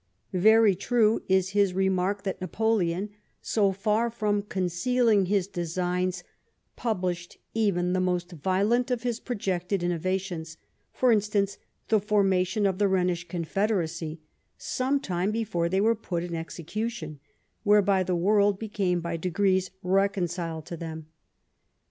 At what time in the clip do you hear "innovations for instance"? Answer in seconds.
9.83-11.59